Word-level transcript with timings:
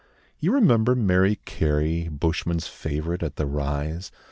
You 0.39 0.51
remember 0.53 0.95
Mary 0.95 1.35
Carey, 1.45 2.07
Bushmen's 2.07 2.65
favourite 2.65 3.21
at 3.21 3.35
the 3.35 3.45
Rise? 3.45 4.11